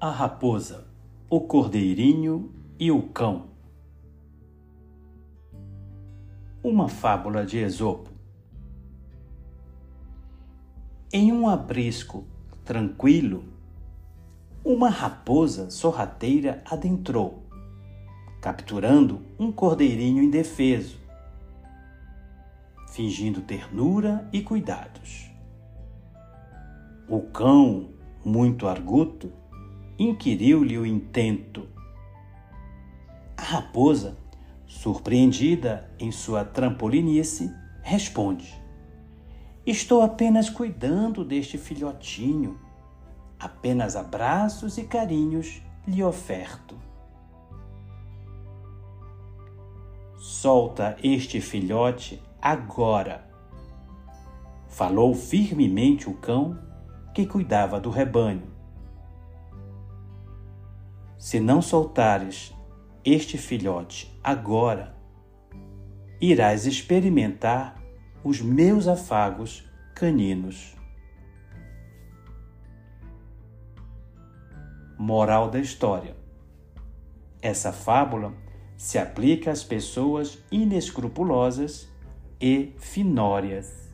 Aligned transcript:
A 0.00 0.10
raposa, 0.10 0.88
o 1.30 1.40
cordeirinho 1.40 2.52
e 2.78 2.90
o 2.90 3.02
cão. 3.02 3.46
Uma 6.62 6.88
fábula 6.88 7.46
de 7.46 7.58
Esopo. 7.58 8.10
Em 11.12 11.32
um 11.32 11.48
abrisco 11.48 12.24
tranquilo, 12.64 13.44
uma 14.64 14.88
raposa 14.88 15.70
sorrateira 15.70 16.62
adentrou, 16.64 17.42
capturando 18.40 19.22
um 19.38 19.52
cordeirinho 19.52 20.22
indefeso, 20.22 20.98
fingindo 22.88 23.40
ternura 23.40 24.28
e 24.32 24.42
cuidados. 24.42 25.31
O 27.08 27.20
cão, 27.20 27.90
muito 28.24 28.68
arguto, 28.68 29.32
inquiriu-lhe 29.98 30.78
o 30.78 30.86
intento. 30.86 31.68
A 33.36 33.42
raposa, 33.42 34.16
surpreendida 34.66 35.90
em 35.98 36.12
sua 36.12 36.44
trampolinice, 36.44 37.52
responde: 37.82 38.54
Estou 39.66 40.00
apenas 40.00 40.48
cuidando 40.48 41.24
deste 41.24 41.58
filhotinho. 41.58 42.58
Apenas 43.38 43.96
abraços 43.96 44.78
e 44.78 44.84
carinhos 44.84 45.60
lhe 45.86 46.02
oferto. 46.02 46.76
Solta 50.16 50.96
este 51.02 51.40
filhote 51.40 52.22
agora. 52.40 53.28
Falou 54.68 55.12
firmemente 55.14 56.08
o 56.08 56.14
cão 56.14 56.56
que 57.14 57.26
cuidava 57.26 57.78
do 57.78 57.90
rebanho. 57.90 58.50
Se 61.18 61.38
não 61.38 61.62
soltares 61.62 62.54
este 63.04 63.36
filhote 63.38 64.18
agora, 64.22 64.96
irás 66.20 66.66
experimentar 66.66 67.80
os 68.24 68.40
meus 68.40 68.88
afagos 68.88 69.68
caninos. 69.94 70.74
Moral 74.98 75.50
da 75.50 75.58
história: 75.58 76.16
essa 77.40 77.72
fábula 77.72 78.32
se 78.76 78.98
aplica 78.98 79.50
às 79.50 79.62
pessoas 79.62 80.38
inescrupulosas 80.50 81.88
e 82.40 82.72
finórias. 82.78 83.91